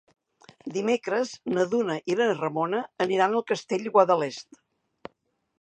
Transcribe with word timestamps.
Dimecres 0.77 1.33
na 1.57 1.67
Duna 1.75 1.99
i 2.13 2.17
na 2.21 2.29
Ramona 2.39 2.81
aniran 3.07 3.37
al 3.41 3.47
Castell 3.53 3.89
de 3.89 3.95
Guadalest. 3.99 4.63